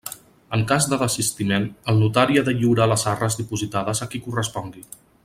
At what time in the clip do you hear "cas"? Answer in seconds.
0.71-0.87